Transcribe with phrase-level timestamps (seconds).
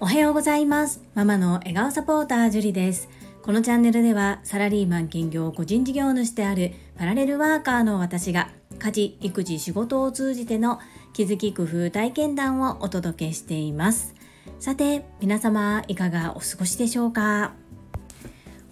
[0.00, 1.00] おはようございます。
[1.14, 3.08] ママの笑顔サポータージュリです。
[3.42, 8.50] このチャンネルではサラリーマン兼業個人事業主であるパラレルワーカーの私が
[8.80, 10.80] 家事育児仕事を通じての
[11.12, 14.16] 気づき工夫体験談をお届けしています。
[14.58, 17.52] さて皆様いかがお過ごしでしょうか？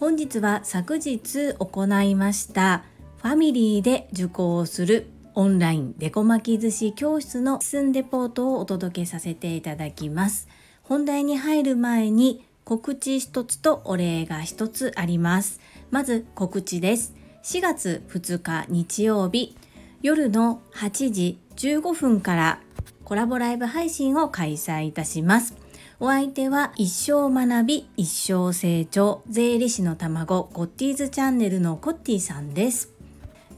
[0.01, 2.83] 本日は昨日行いました
[3.19, 10.49] ファミリーで受講するオンラインデコ巻き寿司教室のスンレポートをお届けさせていただきます。
[10.83, 15.61] 本題に入る前に告知一つとお礼が一つあります。
[15.91, 17.15] まず告知です。
[17.43, 19.57] 4月2日日曜日
[20.03, 22.61] 夜の8時15分から
[23.05, 25.55] コラボライブ配信を開催いたします。
[26.01, 33.00] お相手は一生学び一生成長税理士の卵コッティーズチャンネルのコッティさんです。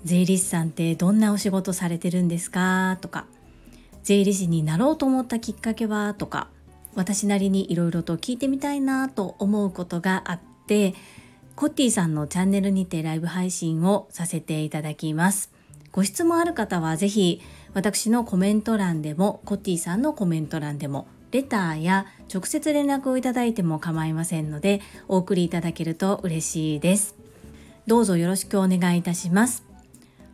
[0.04, 2.98] 税理士さんってどんなお仕事されてるんですか？
[3.00, 3.26] とか
[4.02, 6.14] 税理士になろうと思ったきっかけは？
[6.14, 6.48] とか
[6.94, 9.08] 私なりにいろいろと聞いてみたいな？
[9.08, 10.94] と思うことがあって
[11.54, 15.52] コッティさんのチャンネルにてライブ配信をさせていただきます。
[15.92, 17.42] ご質問ある方はぜひ
[17.74, 27.14] 私のコメント欄でもコッティさんのコメント欄でもレターや直接連絡をいただいても構いませんのでお送りいただけると嬉しいです。
[27.86, 29.64] どうぞよろしくお願いいたします。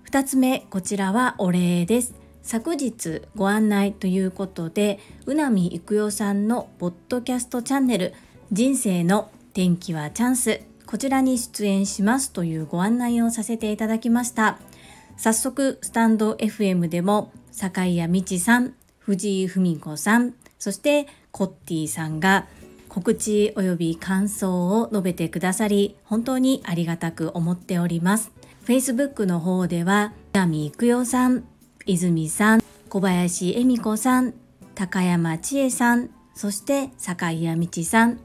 [0.08, 2.14] 2つ目こちらはお礼です。
[2.42, 8.14] 昨日ご案内ということでうなみいくよさんのポッドキャストチャンネル
[8.50, 14.58] 人生の天気はチャンスこちらに出演しますというご案内をさせていただきました。
[15.18, 22.46] 早速スタンド FM でも坂井谷美智さん藤井文子さんそしてコッティさんが
[22.88, 28.37] 告知及び感想を述べてくださり本当にありがたく思っております。
[28.68, 31.44] Facebook の方では南育代さん
[31.86, 34.34] 泉さん小林恵美子さん
[34.74, 38.20] 高山千恵さんそして坂井谷道さん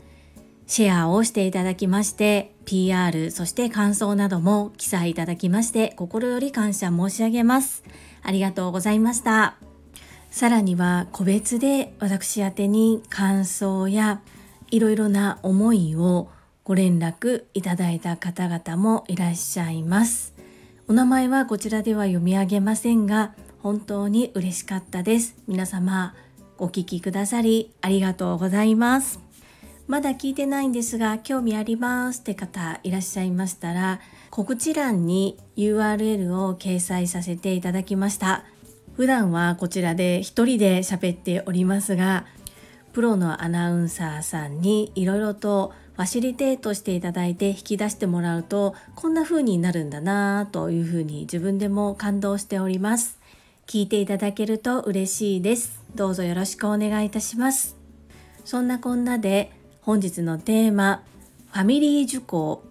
[0.68, 7.86] シェアをしていただきまして PR そして感想なども記載いただきまして心より感謝申し上げます
[8.22, 9.56] ありがとうございました
[10.30, 14.20] さらには個別で私宛に感想や
[14.72, 16.28] いろいろな思いを
[16.66, 20.33] ご連絡いただいた方々もいらっしゃいます。
[20.90, 25.36] お名前はこちらでは読み上げませんが本当に嬉しかったです。
[25.48, 26.14] 皆様
[26.58, 29.22] お聞きくださりありがとうございます。
[29.88, 34.00] まだ聞いてないんですが興味ありますって方いらっしゃいましたら
[34.30, 38.46] 告知欄に URL を掲載させていただきました
[38.96, 42.26] 普段はこちらで一人で喋っておりますが
[42.94, 53.20] プロのアナウンサーさんにいろいろとファシリテートしていただいて引き出してもらうとこんな風になるんだなというふうに自分でも感動しております。
[53.68, 55.84] 聞いていただけると嬉しいです。
[55.96, 57.78] どうぞよろしくお願いいたします。
[58.44, 59.52] そんなこんなで
[59.82, 61.04] 本日のテーマ
[61.52, 62.64] ファミリー受講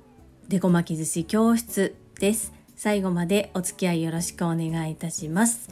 [0.48, 2.52] デコ巻き寿司教室です。
[2.76, 5.70] 最後までお付き合いよろしくお願いいたします。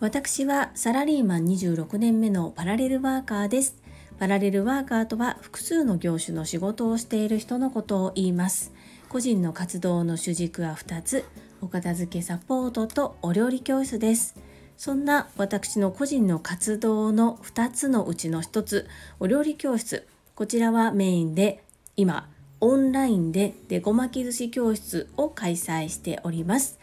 [0.00, 3.79] 私はサラリーマン26年目のパラレルワーカーです。
[4.20, 8.70] パラレルワーカーとは複数の業種の仕事をしている人のことを言います。
[9.08, 11.24] 個人の活動の主軸は2つ、
[11.62, 14.36] お片付けサポートとお料理教室です。
[14.76, 18.86] そんな私の個人の活動の2つのうちの1つ、
[19.20, 20.06] お料理教室。
[20.34, 21.64] こちらはメインで
[21.96, 22.28] 今、
[22.60, 26.78] オンラインでデコ巻き寿司教室を開催しております。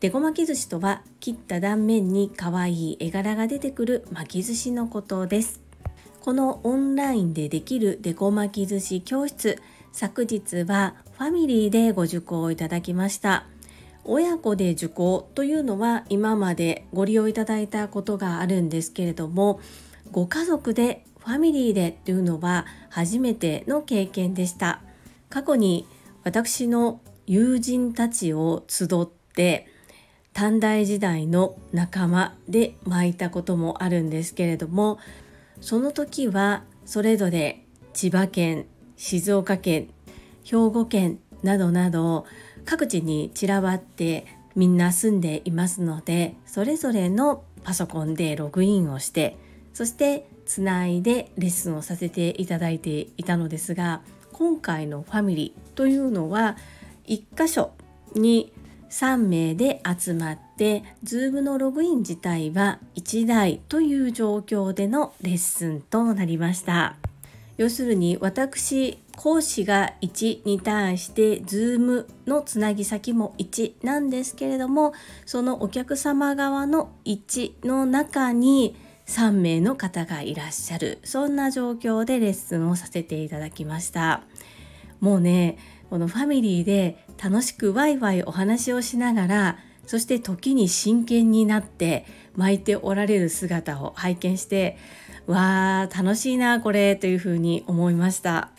[0.00, 5.67] デコ巻き寿司とは切った断面に可愛い絵柄が出てくる巻き寿司のことです
[6.20, 9.58] このオンラインでできるデコ巻き寿司教室
[9.92, 13.46] 昨日はファミリーでご受講いただきました。
[14.04, 19.60] 親子で受講というのは今までご利用いただいたことがあるんですけれども
[20.10, 24.80] ご家族でファミリーでというのは初めての経験でした。
[25.28, 25.86] 過去に
[26.24, 29.66] 私の友人たちを集って
[30.32, 34.98] 短大時代の仲間で巻いたこともあるんですけれども
[35.60, 38.66] その時はそれぞれ千葉県
[38.96, 39.88] 静岡県
[40.44, 42.26] 兵庫県などなど
[42.64, 49.36] 各地に散らばってみんな住んでいますのでそれぞれのパソコンでログインをして
[49.72, 54.02] そしてつないでレッスンをさせていただいていたのですが
[54.32, 56.56] 今回のファミリーというのは
[57.06, 57.72] 1箇所
[58.14, 58.52] に
[58.90, 66.96] 3名で集まって Zoom のログイン自体は1台という状況でのレッスンとなりました。
[67.56, 74.92] 要するに私講師が1に対して Zoom のつなぎ先も1なんですけれども
[75.26, 78.76] そのお客様側の1の中に
[79.06, 80.98] 3名の方がいらっしゃる。
[81.02, 84.22] そんな状況でレッスンをさせていただきました。
[85.00, 85.58] もうね
[85.90, 92.04] このファミリーで楽しくワイワイお話をしながらそして時に真剣になって
[92.36, 94.76] 巻いておられる姿を拝見して
[95.26, 98.50] わー楽しいなこれというふうに思いました。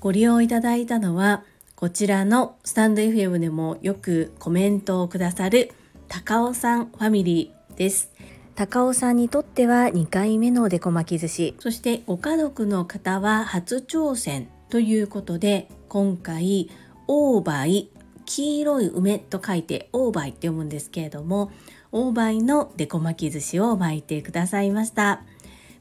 [0.00, 5.72] ご利用いただいたのはこちらのスタンド FM でもよくコメントをくださる
[6.08, 8.12] 高尾さんファミリーです。
[8.54, 11.54] 高尾さんにとっては2回目のデコ巻き寿司。
[11.58, 16.70] そしてご家族の方は初挑戦ということで今回
[17.06, 17.88] オーバイ
[18.26, 21.50] 黄色い梅と書いてオーバイって読むんですけれども
[21.92, 25.22] オーバイのデコ巻き寿司を巻いてくださいました。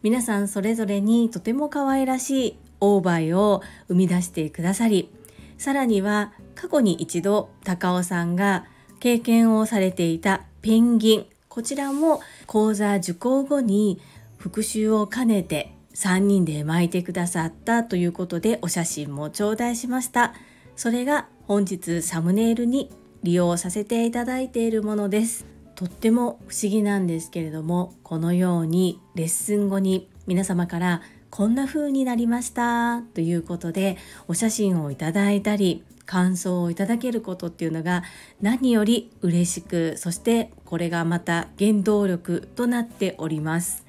[0.03, 5.09] 皆さんそれぞれにとても可愛らしいオーバイを生み出してくださり
[5.57, 8.65] さらには過去に一度高尾さんが
[8.99, 13.99] 経験をされていたペンギンこちらも講座受講後に
[14.37, 20.35] 復習を兼ねて3人で巻いてくださったということでお写真も頂戴しました。
[20.75, 22.91] それが本日サムネイルに
[23.23, 25.47] 利用させていただいているものです。
[25.73, 31.01] とっても不思議なんですけれどもこのようにレッスン後に皆様から
[31.31, 33.97] こんな風になりましたということで
[34.27, 38.03] お写真をいただいたり感想をいただけることっていうのが
[38.39, 43.83] 何より嬉しくそしてこれがまた原動力となっております。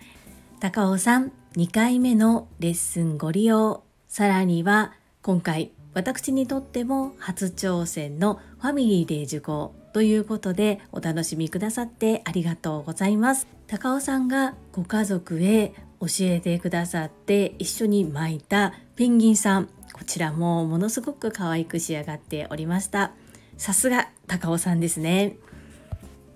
[0.58, 3.82] 高尾さん2回目のレッスンご利用。
[4.06, 13.48] さらには今回私にとっても初挑戦のファミリーで受講ということでお楽しみくださってありがとうございます。
[13.66, 19.68] 高尾さんがご家族へ教えてくださって一緒に巻いたペンギンさん。
[19.92, 23.10] こちらもものすごく可愛く仕上がっておりました。
[23.56, 25.38] さすが高尾さんですね。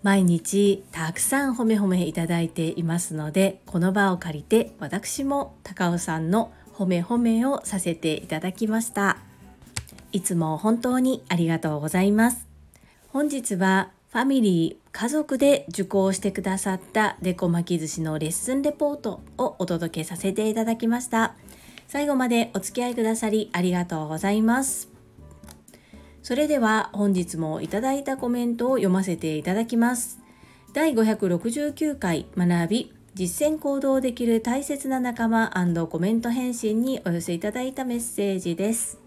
[0.02, 9.18] 毎日たくさん褒め褒めいただいていますのでこの場を借りて私も高尾さんの褒め褒めをさせていただきました。
[10.10, 12.46] いつも本当にありがとうございます。
[13.08, 21.34] 本日はファミリー家族で受講してくださったデコ巻き寿司のレッスンレポートをお届けさせていただきました。
[21.88, 24.91] 最後までお付き合いくださりありがとうございます。
[26.22, 30.20] それでは本日もいただいたコメントを読ませていただきます
[30.72, 35.52] 第569回学び実践行動できる大切な仲間
[35.90, 39.02] コメント返信にお寄せいただいたメッセージです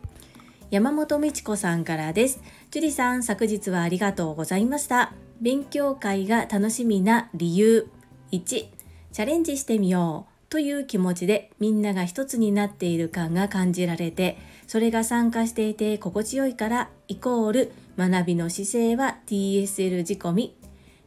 [0.71, 2.41] 山本美智子さんからです。
[2.71, 5.13] 樹里さん、昨日はありがとうございました。
[5.39, 7.87] 勉強会が楽しみな理由。
[8.31, 20.55] 1、チャレンジしてみようという気持ちでみんなが一つになっている感が感じられて、それが参加していて心地よいからイコール学びの姿勢は TSL 仕込み。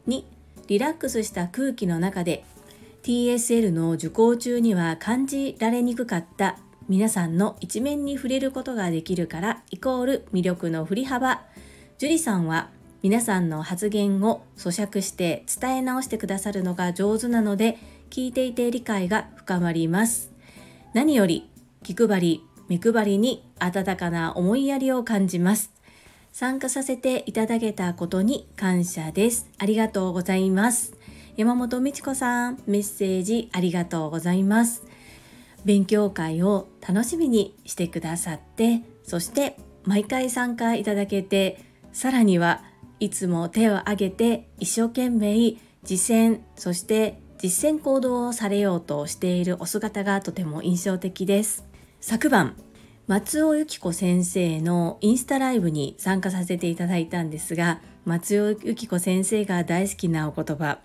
[0.07, 0.23] 2、
[0.67, 2.43] リラックスした空気の中で
[3.03, 6.57] TSL の受講中には感じられにくかった
[6.87, 11.41] 皆さんの一面に触れることができるからイコール魅力の振り幅
[11.97, 12.69] 樹里さんは
[13.01, 17.77] 皆さんの発言を咀嚼して伝え直してくださるのが上手なので
[18.09, 20.31] 聞いていて理解が深まります
[20.93, 21.47] 何より
[21.83, 25.73] 気配り目配りに温かな思いやりを感じます。
[26.31, 29.49] 参加させていただけたことに感謝です。
[29.57, 30.93] ありがとうございます。
[31.35, 34.83] 山本美智子さんメッセージありがとうございます。
[35.65, 41.59] 勉強会を楽しみにしてくださってそして毎回参加いただけて
[41.91, 42.63] さらには
[42.99, 51.65] いつも手を挙げて一生懸命実践そして実践行動をされようとしているお姿がとても印象的です。
[52.01, 52.55] 昨晩
[53.09, 60.77] 松尾由紀子先生のインスタライブに参加させていただいたんですが松尾由紀子先生が大好きなお言葉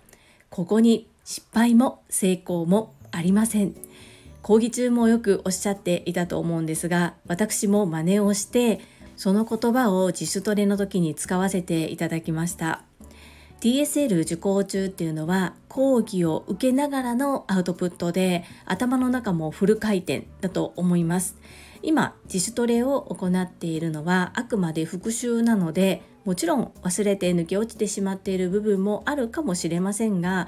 [0.49, 3.75] ここに失敗も成功もありません。
[4.41, 8.81] 講義中もよくおっしゃっていたと思うんですが私も真似をして
[9.17, 12.81] その言葉を自主トレの時に使わせていただきました。
[13.61, 21.37] DSL 受講中っていうのは講義を受けながらのアウトプットで頭の中もフル回転だと思います。
[21.85, 30.47] 今自主トレを行っているのはあくまで復習なのでもちろん忘れて抜け落ちてしまっている部分もあるかもしれませんが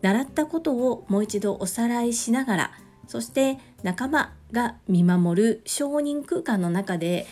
[0.00, 2.70] 習ったことをもう一度おさらいしながら
[3.06, 7.26] そして仲間が見守る承認空間の中で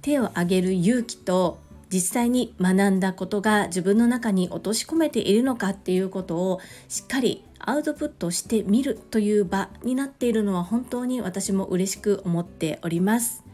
[0.00, 1.58] 手を挙げる勇気と
[1.92, 13.44] 実際に学んだことが自分の中に落とし込めているのかっていうことをしっかりアウトプットしてみるという場になっているのは本当に私も嬉しく思っております。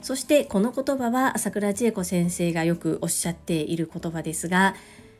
[0.00, 4.74] そしてこの言葉は朝倉千恵子先生がよくおっしゃっている言葉ですが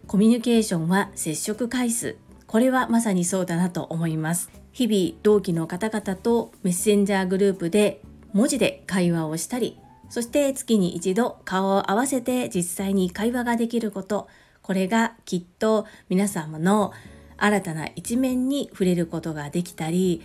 [0.08, 2.16] コミュニケーションは接触回数。
[2.46, 4.50] これはまさにそうだなと思います。
[4.72, 8.00] 日々同期の方々とメッセンジャーグループで
[8.32, 9.78] 文字で会話をしたり
[10.12, 14.28] そして月に一度顔を合わせて実際に会話ができること。
[14.60, 16.92] これがきっと皆様の
[17.38, 20.20] 新たな一面に触れることができたり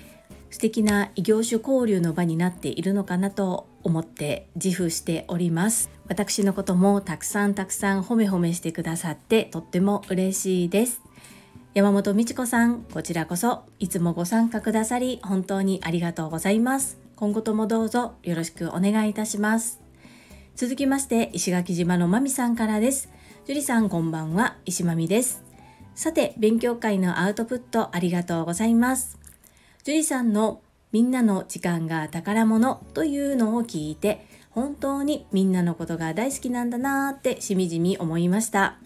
[0.49, 5.89] 素敵な異業種交流の場になっているのかなと思って自負しております。
[6.09, 11.01] 私のこともたくさんたくさん褒め褒めしてくださってとっても嬉しいです。
[11.73, 17.06] 山本美智子さんこちらこそいつもご参加くださり本当にありがとうございます。
[17.17, 19.81] 今後ともどうぞよろしくお願いいたします。
[20.55, 23.09] 続きまして石垣島のまみさんからです。
[23.45, 24.57] 樹里さんこんばんは。
[24.65, 25.43] 石まみです。
[25.95, 29.17] さて勉強会のアウトプットありがとうございます。
[29.83, 38.77] 樹里さんのみんなの時間が宝物というのを聞いて本当にみんなのことが大好きなんだなーってしみじみ思いました。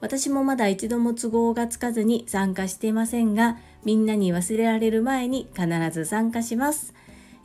[0.00, 6.94] 私もまだ一度も都合がつかずに参加していませんがみんなに忘れられる前に必ず参加します。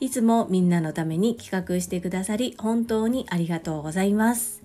[0.04, 4.62] いつもみんなのために企画してくださり本当にありがとうございます。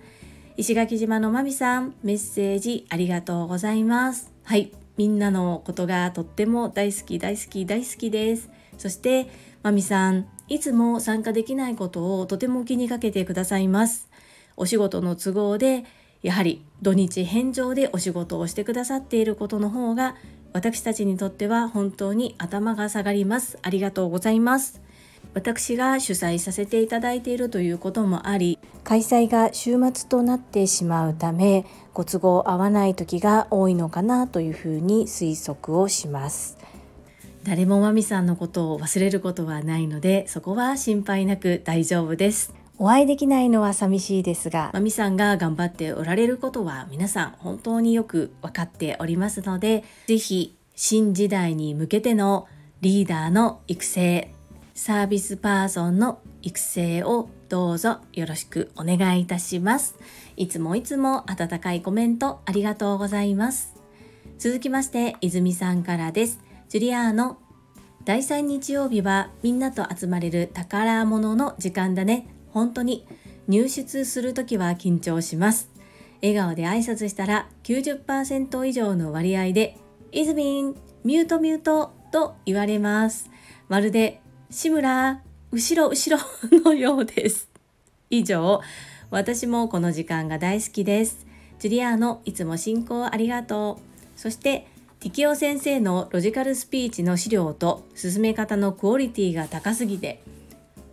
[0.57, 4.33] 石垣島のまみさんメッセージありがとうございます。
[4.42, 8.50] はいみんなのことがとっても大好き大好き大好きです。
[8.78, 9.30] そして
[9.62, 14.11] まみさんいつも参加できないことをとても気にかけてくださいます。
[14.57, 15.85] お仕事の都合で
[16.21, 20.16] やはり土日返上でお仕事をしてくださっていることの方が
[20.52, 23.57] 私たちにとっては本当に頭が下がります。
[23.62, 24.88] ありがとうございます。
[25.35, 36.58] 私が主催させていただいているということもあり開催が週末となってしまうためご都合合わない時が多いのかなというふうに推測をします。
[37.44, 42.54] 誰もまみさんのことを忘れることはないのでそこは心配なく大丈夫です。
[42.78, 52.47] お会いできないのは寂しいですがまみさんが頑張っておられることは皆さん本当によく分かっておりますので是非新時代に向けての
[52.80, 54.32] リーダーの育成
[54.78, 59.97] サービスパーソンの育成をどうぞよろしくお願いいたします。
[60.37, 63.75] いつもいつも温かいコメントありがとうございます。
[64.38, 66.38] 続きまして、泉さんからです。
[66.68, 67.38] ジュリアーノ、
[68.04, 72.28] 第3日曜日はみんなと集まれる宝物の時間だね。
[72.52, 73.04] 本当に
[73.49, 75.73] 入室するときは緊張します。
[76.23, 79.76] 笑顔で挨拶したら90%以上の割合で、
[80.12, 83.28] イズミン、ミュートミュートと言われます。
[83.68, 85.21] まるで志村、
[85.52, 86.25] 後ろ後ろ
[86.64, 87.50] のようです。
[88.09, 88.62] 以上、
[89.11, 91.26] 私もこの時間が大好きです。
[91.59, 94.19] ジュリアーノ、いつも進行ありがとう。
[94.19, 94.67] そして、
[95.00, 100.23] ティキオ先生のロジカルスピーチの資料と進め方のクオリティが高すぎて、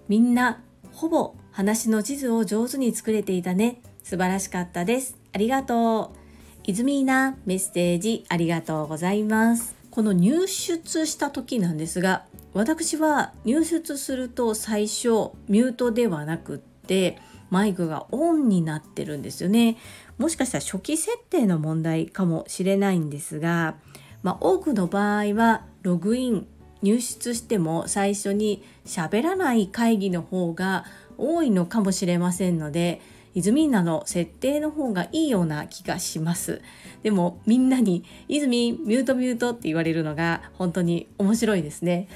[0.09, 3.79] みんなほぼ話の地図を上手に作れていたね。
[4.03, 5.17] 素晴らしかったです。
[5.31, 6.17] ありがとう。
[6.65, 9.75] イズミーナメッセージありがとうございます。
[9.91, 17.19] この入出した時なんですが私は入出すると最初ミュートではなくって
[17.49, 19.75] マイクがオンになってるんですよね。
[20.17, 23.75] もしかしたら初期設定の問題かもしれないんですが、
[24.23, 26.47] まあ、多くの場合はログイン
[26.81, 30.85] 入出しても最初に喋らない会議の方が
[31.17, 33.01] 多いのかもしれませんので
[33.35, 36.61] イズミーナの設定の方がいいような気がします。
[37.03, 42.07] でもみんなに「イズミミュートミュート」って言われるのが本当に面白いですね。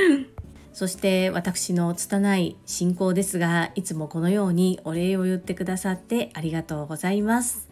[0.74, 7.68] そして私の拙い進行ですがいつもこのようにお礼を言ってくださってありがとうございます。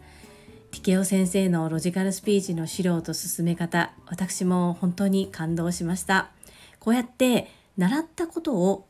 [0.71, 6.31] ティケオ先生のロジカルスピーチの資料と進め方私も本当に感動しました
[6.79, 8.87] こうやって習ったことを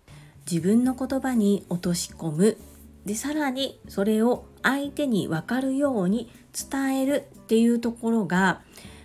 [0.50, 2.58] 自分の言葉に落とし込む
[3.06, 8.62] でさらにそれを相手に分かるように伝えるっていうところが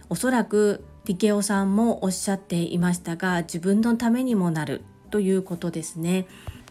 [0.09, 6.26] おそらくティケオさんもおっしゃっていましたが自分のためにもなるということですね。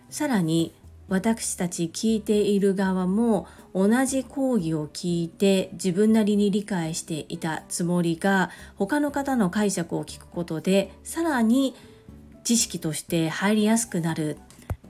[0.10, 0.74] さらに
[1.10, 11.75] 私たち聞いている側も同じ講義を聞いて自分なりに理解していたつもりが他の方の解釈を聞くことでさらに
[12.43, 14.38] 知識として入りやすくなる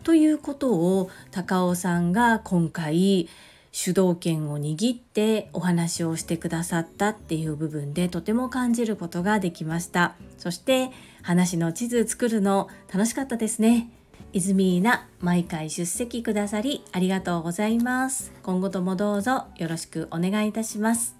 [0.07, 3.27] ということを高尾さんが今回
[3.73, 10.15] 主導権を握ってお話をしてくださったっていう部分でとても感じることができました。
[10.37, 10.91] そして
[11.23, 13.89] 話の地図作るの楽しかったですね。
[14.31, 18.31] 泉な毎回出席くださりありがとうございます。
[18.43, 21.17] 今後ともどうぞよろしくお願いいたします。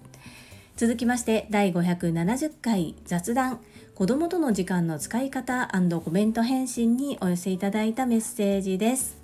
[0.78, 3.60] 続きまして第570回雑談。
[3.98, 5.72] 子供との時間の使い方
[6.04, 9.18] コメント返信にお寄せいただいたメッセージです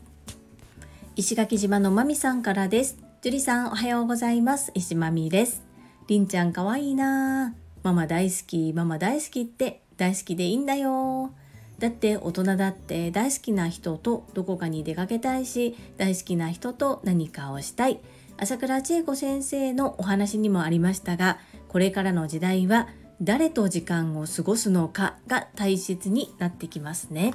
[1.15, 2.99] 石垣島のまみさんからです。
[3.23, 4.73] 樹里さんおはようございます。
[4.75, 5.63] 石まみです。
[6.09, 7.55] りんちゃんかわいいな
[7.85, 11.31] ママ大好き、ママ大好きって大好きでいいんだよ。
[11.79, 18.01] だって大人だって大好きな人とどこかに出かけたいし、大好きな人と何かをしたい。
[18.39, 21.39] 朝倉千恵子先生のお話にもありましたが、
[21.69, 22.89] これからの時代は
[23.23, 27.35] 誰と時間を過ごすのかが大切になってきますね。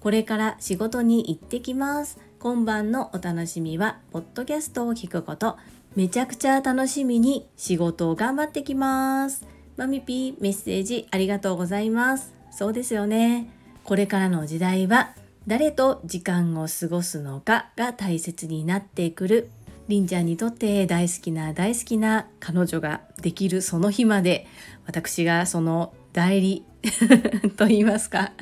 [0.00, 2.18] これから仕事に行ってきます。
[2.38, 5.56] 今晩のお楽しみは、ポッドキャストを聞くこと。
[5.94, 9.46] めちゃくちゃ楽しみに仕事を頑張ってきます。
[9.76, 12.32] マミピーメッセージありがとうございます。
[12.50, 13.50] そうですよね。
[13.84, 15.14] これからの時代は
[15.46, 19.50] 誰と時間を過ごすのかが大切になってくる。
[19.88, 24.46] りんちゃんにとって大好きな大好きな彼女ができるその日まで
[24.86, 26.64] 私がその代理
[27.56, 28.32] と言いますか。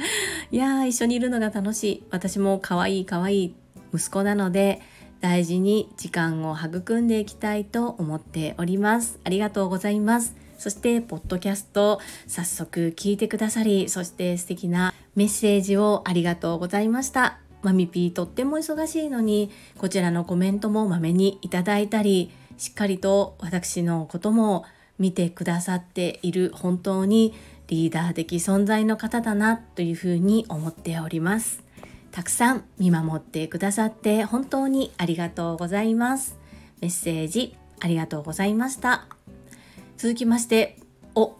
[0.50, 2.02] いやー一緒にいるのが楽しい。
[2.10, 3.54] 私も可愛い可愛い
[3.94, 4.80] 息子なので
[5.20, 9.20] 大事に時間を育んでいきたいと思っております。
[9.22, 10.34] ありがとうございます。
[10.58, 17.38] そしてポッドキャスト早速聞いてくださりそして素敵なメッセージをありがとうございました。
[17.62, 22.30] マミピーとっても忙しいのにこちらのコメントもまめにいただいたり
[22.60, 24.66] しっかりと私のことも
[24.98, 27.32] 見てくださっている本当に
[27.68, 31.62] リーダー的存在の方だなというふうに思っております。
[32.10, 36.36] たくさん見守ってくださって本当にありがとうございます。
[36.82, 39.06] メッセージありがとうございました。
[39.96, 40.76] 続きまして、
[41.14, 41.36] お、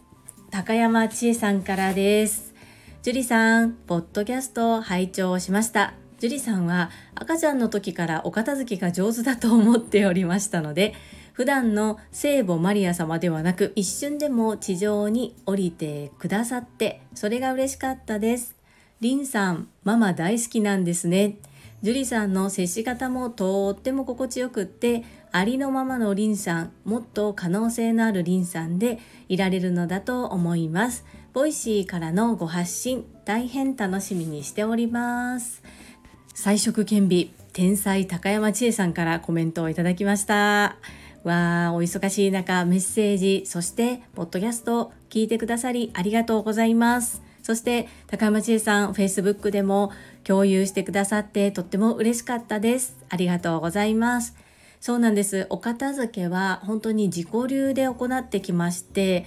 [0.50, 2.54] 高山千恵さんからです。
[3.02, 5.92] 樹里さん、ポッドキャストを拝聴しました。
[6.20, 10.92] 樹里さんは赤ちゃんの時からお片付けが上手だと思っておりましたので、
[11.32, 18.54] 普段の聖母マリア様ではなく一瞬でも地上に降りてくださってそれが嬉しかったです。
[19.00, 21.38] リンさん、ママ大好きなんですね。
[21.80, 28.98] ジュリさんの接し方もとっても心地よくってありのままのリンさん、もっと可能性のあるリンさんで
[29.30, 31.06] いられるのだと思います。
[31.32, 35.62] Voicy からのご発信、大変楽しみにしております。
[36.34, 40.76] 才色兼備、天才高山千恵さんからコメントをいただきました。
[41.24, 47.20] わあ、お忙しい中、メッセージ、そして、ポッドキャスト、聞いてくださりありがとうございます。
[47.42, 49.92] そして、高山千恵さん、Facebook でも
[50.24, 52.96] 共有してくださって、とっても嬉しかったです。
[53.10, 54.34] ありがとうございます。
[54.80, 55.46] そうなんです。
[55.50, 59.26] お片付けは本当に自己流で行ってきまして、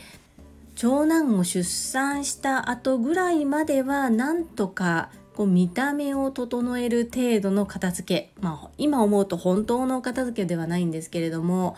[0.75, 11.75] 長男を出産した後ぐらいまではなんとかこう見た目を整える程度の片付け、まあ、今思うと本当の片付けではないんですけれども、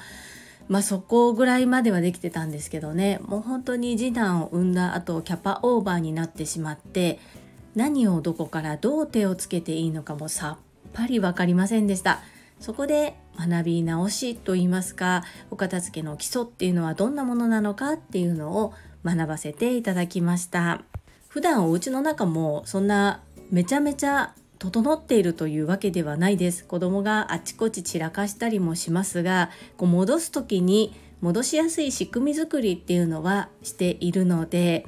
[0.68, 3.20] まあ、そこぐらいまではできてたんですけどね。
[3.24, 7.20] もう本当に次男を産んだ後キャパオーバーになってしまって
[7.76, 12.22] 何をどこからどう手をつけていいのかもさっぱり分かりませんでした。
[12.60, 20.82] そこで学び直しといいますかお片付けの基礎っていうのはどんなものなのかっていうのを学ばせていただきました。
[21.28, 26.66] 普段お家の中もそんなめちゃめちゃ整っているというわけではないです。
[26.66, 34.86] 子供があちこち散らかしたりもしますがこう戻す時に戻しやすい仕組み作りっていうのはしているので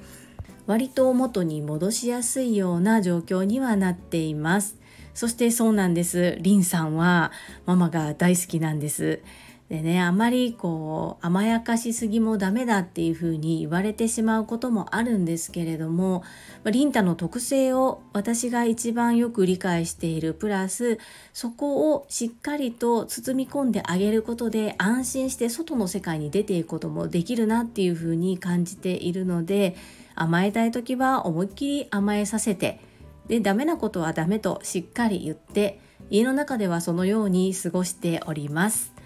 [0.65, 4.77] 割と元に戻しやすいような状況にはなっています。
[5.13, 6.37] そしてそうなんです。
[6.41, 7.31] リンさんは
[7.65, 9.21] ママが大好きなんです。
[9.69, 16.23] でねあまりこう甘やかしすぎもダメだっていうふうに言われてしまうこともあるんですけれども
[16.63, 20.99] リンタの特性を私が一番よく理解しているプラス
[21.33, 29.75] そこをしっかりと包み込んであげることで安心して外の世界に出ていくこともできるなっていうふうに感じているので
[30.15, 32.79] 甘えたい時は思いっきり甘えさせて
[33.27, 38.96] でダメなことはダメとしっかり言って家の中ではそのように過ごしております。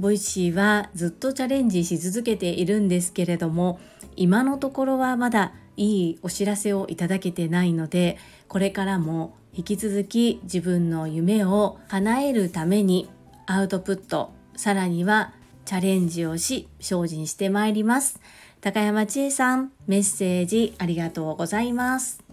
[0.00, 3.78] Voicy はずっとチャレンジし続けているんですけれども
[4.16, 8.16] 今のところはまだいいお知らせをいただけてないので
[8.48, 13.10] これからも引き続き自分の夢を叶えるために
[13.44, 15.34] アウトプットさらには
[15.66, 18.20] チャレンジをし精進してまいります。
[18.62, 22.24] 高山千恵さんメッセージありがとうございます。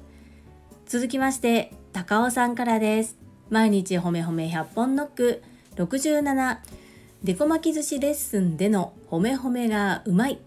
[0.86, 3.18] 続きまして高尾さんからです。
[3.50, 5.42] 毎日ほめほめ100本ノック
[5.76, 6.58] 67
[7.28, 10.40] デコ巻き寿司レッスンでの褒め褒めがうまい。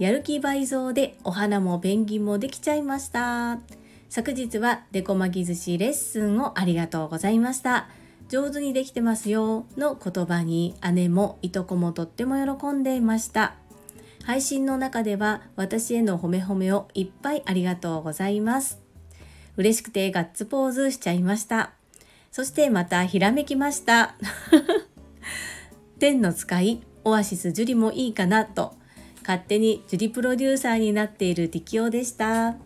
[0.00, 3.60] やる気倍増でお花もペンギンもできちゃいました。
[4.08, 7.88] 昨日はデコ巻き寿司レッスンをありがとうございました。
[8.28, 13.54] 上手にできてますよの言葉に姉もいとこもとっても喜んでいました。
[14.24, 18.80] 配信の中では私への褒め褒めをいっぱいありがとうございます。
[19.56, 21.70] 嬉しくてガッツポーズしちゃいました。
[22.32, 24.16] そしてまたひらめきました
[25.98, 28.74] 天の使いオアシス樹里もいいかなと。
[29.22, 32.56] 勝手に樹里プロデューサーになっている適応でした。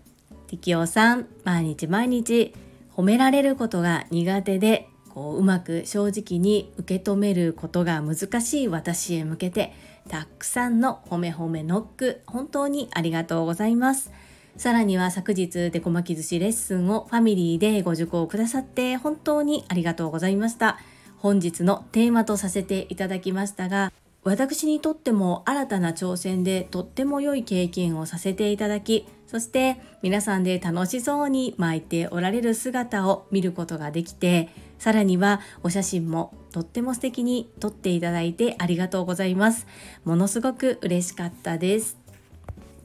[0.48, 2.52] 適応さん毎日毎日
[2.94, 9.72] 褒められることが苦手でこううまく正直に受け止めることが難しい私へ向けて
[10.08, 14.10] たくさんの褒め褒めノック本当にありがとうございます。
[14.56, 20.78] さらには昨日デコ巻き寿司レッスンをファミリーでご受講くださって本当にありがとうございました。
[21.20, 39.66] 本日のテーマとさせていただきましたが私にとっても新たな挑戦でとっても良い経験をさせていただきそして皆さんで楽しそうに巻いておられる姿を見ることができてさらにはお写真もとっても素敵に撮っていただいてありがとうございます。
[40.04, 41.98] ものすごく嬉しかったです。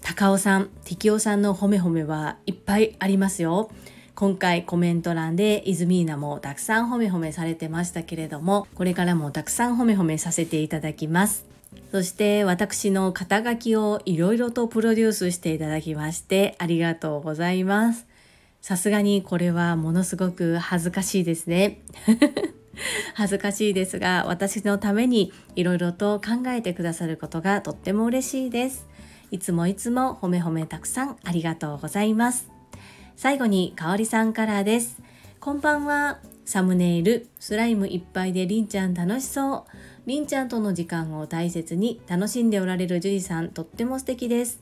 [0.01, 3.71] 高尾さん、適応さんの褒め褒めはいっぱいありますよ。
[4.15, 11.45] 今回コメント欄でイズミーナもたくさん褒め褒めされてましたけれどもこれからもたくさん褒め褒めさせていただきます
[11.91, 18.05] そして私の肩書きをいろいろとプロデュースしていただきましてありがとうございます。
[18.61, 21.81] さすがにこれはものすごく恥ずかしいですね。
[23.13, 28.87] 恥ずかしいですが私のためにいろいろと考えてくださることがとっても嬉しいです。
[29.31, 32.54] いつもいつも褒め褒めたくさんありがとうございます。
[33.15, 35.01] 最後にかおりさんからです。
[35.39, 36.19] こんばんは。
[36.45, 39.95] サムネイル、スライムいっぱいでりんちゃん楽しそう。
[40.05, 44.61] りんちゃんとの時間を大切に楽しんでおられる樹里さんとっても素敵です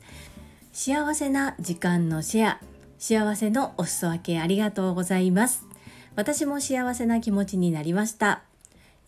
[0.71, 2.61] 幸せな時間のシェア
[2.97, 5.67] 幸せのお裾分けありがとうございます
[6.15, 8.43] 私も幸せな気持ちになりました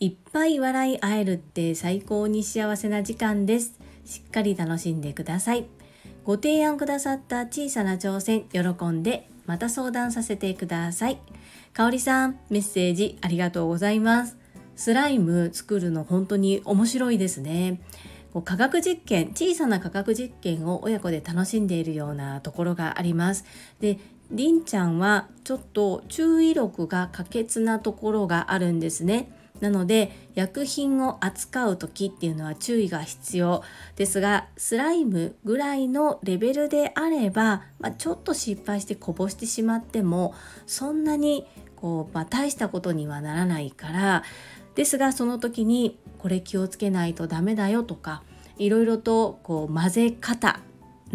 [0.02, 5.66] いっぱい笑い合えるって最高に幸せな時間ですしっかり楽しんでください
[6.26, 11.20] ご提案くださった小さな挑戦喜んでまた相談させてください
[11.74, 14.38] かおりさんメッセージありがとうございます
[14.76, 17.80] スライム作るの本当に面白いですね。
[18.34, 23.46] こう科学実験小さな科学実験を親子で楽しんでいるようなところがあります。
[23.80, 23.98] で
[24.32, 29.32] りんちゃんはちょっと注意力が欠欠なところがあるんですね。
[29.62, 33.64] なので薬品を扱う時っていうのは注意が必要
[33.96, 40.34] ですがスライムぐらいのレベルであれば、まあ、ちょっと失敗してこぼしてしまっても
[40.66, 44.24] そんなにこう、まあ、大したことにはならないから
[44.76, 48.24] ですがその時にこれ気をつけないとダメだよとか
[48.58, 50.60] いろいろとこう混ぜ方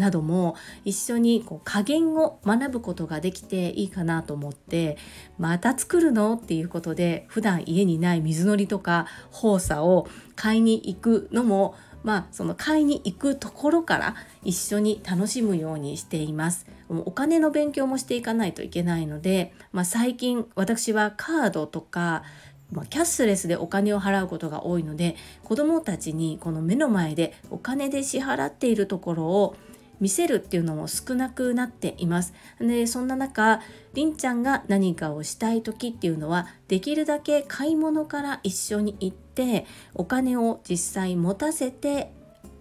[0.01, 4.97] なども一緒にこう加減を学ぶことができていいかなと思って
[5.37, 6.33] また作るの？
[6.33, 16.65] っていうことで普段家にない水のりとか放射を買いに行くのもまあその買いに行くところから一緒に楽しむようにしています。
[16.89, 22.23] お金の勉強もしていかないといけないので、まあ、最近私はカードとか
[22.71, 29.57] まあ、キャッシュレスでお金を払うことが多いので子どもたちにこの目の前でお金で支払っているところを
[30.01, 32.33] 見せるっていうのも少なくなっています。
[32.59, 33.61] でそんな中
[33.93, 42.11] りんちゃんが何かをしたい時っていうのはできるだけ買い物から一緒に行ってお金を実際持たせて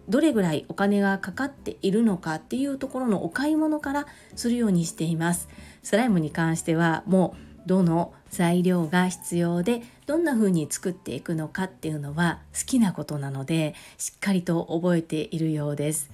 [0.09, 5.49] どれぐらいお金がかかっているのかっていうところのお買い物からするようにしています。
[5.83, 16.11] スライムに関してはもうどの材料が必要でどんな風に作っていくのかっていうのは好きなことなのでしっかりと覚えているようです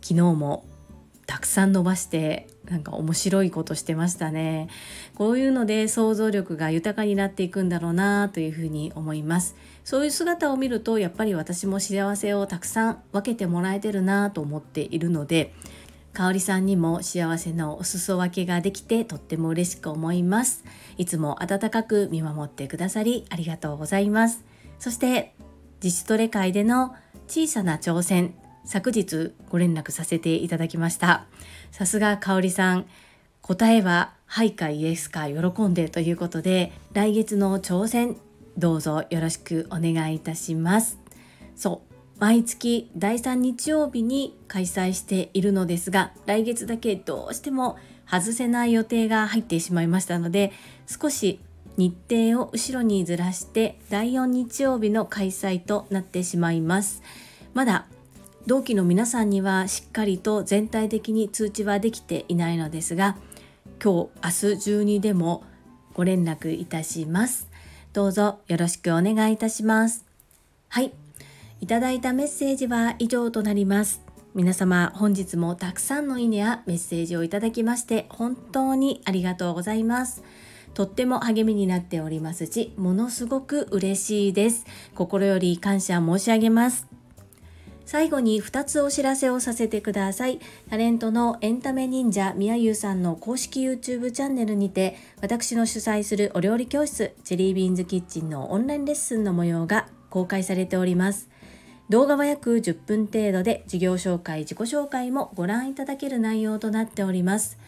[0.00, 0.64] 昨日も
[1.26, 4.68] たくさん伸ばしてなんか面白いことしてましたね
[5.14, 15.54] こういうので想像力が豊かになっていくんだろうなというふうに思いますそういう姿を見るとやっぱり私も幸せをたくさん分けてもらえてるなと思っているので
[16.12, 20.64] かおりさんにも幸せのお裾分けができてとっても嬉しく思います。
[20.98, 24.44] いつも温かく見守ってくださりありがとうございます。
[24.78, 25.34] そして
[25.82, 26.94] 自主トレ会での
[27.28, 28.34] 小さな挑戦、
[28.70, 31.26] 昨日ご連絡させていただきました。
[31.72, 32.86] さすがかおりさん、
[33.42, 38.16] 答えははいかイエスか喜んでということで、来月の挑戦
[38.56, 41.00] どうぞよろしくお願いいたします。
[41.56, 50.52] そう、毎月第3日曜日に開催しているのですが来月だけどうしても外せない予定が入ってしまいましたので
[50.86, 51.40] 少し
[51.78, 57.02] 日程を後ろにずらして第4日曜日の開催となってしまいます
[57.54, 57.86] まだ
[58.46, 63.16] 同期の皆さんにはしっかりと全体的に通知はできていないのですが
[63.82, 65.44] 今日明日中にでも
[65.94, 67.48] ご連絡いたします
[67.92, 70.04] どうぞよろしくお願いいたします
[70.68, 70.92] はい
[71.60, 74.00] いただいたメッセージは以上となります。
[74.34, 80.22] 皆様本日もたくさんのいいねやメッセージをいただきまして本当にありがとうございます。
[80.72, 84.64] とっても励みになっておりますし、ものすごく嬉しいです。
[84.94, 86.89] 心より感謝申し上げます。
[87.90, 90.38] 最後に2つお知らせをさせてください。
[90.68, 101.28] タレントのエンタメ忍者みやゆうさんの公式 YouTube チャンネルにて、私の主催するお料理教室、ジェリービーンズキッチンのオンラインレッスンの模様が公開されております。
[101.88, 107.58] 動画は約10分程度で事業紹介、自己紹介もご覧いただける内容となっております。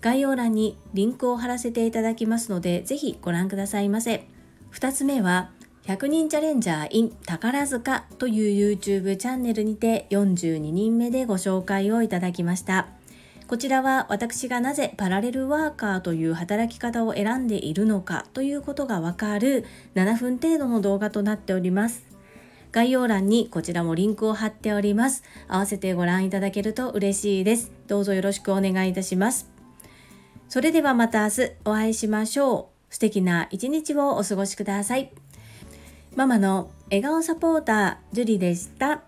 [0.00, 4.28] 概要欄にリンクを貼らせていただきますので、ぜひご覧くださいませ。
[4.70, 5.50] 2つ目は、
[5.86, 12.86] 100人チャレンジャー in 宝塚という YouTube チャンネルにて42人目でご紹介をいただきました。
[13.48, 22.06] こちらは私がなぜパラレルワーカーという働き方を選んでいるのかということがわかる7分程度の動画となっております。
[22.70, 25.24] 概要欄にこちらもリンクを貼っております。
[25.48, 27.72] 合わせてご覧いただけると嬉しいです。
[27.88, 29.50] どうぞよろしくお願いいたします。
[30.48, 32.94] それではまた明日お会いしましょう。
[32.94, 35.12] 素敵な一日をお過ごしください。
[36.14, 39.00] ママの笑顔サポーター、ジュリでした。